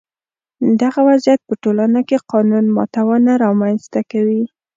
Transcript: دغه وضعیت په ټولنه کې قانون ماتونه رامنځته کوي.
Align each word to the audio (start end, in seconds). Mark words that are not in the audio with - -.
دغه 0.81 0.99
وضعیت 1.09 1.41
په 1.47 1.53
ټولنه 1.63 1.99
کې 2.07 2.17
قانون 2.31 2.65
ماتونه 2.77 3.31
رامنځته 3.45 4.01
کوي. 4.11 4.43